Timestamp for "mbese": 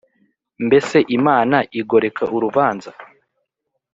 0.65-0.97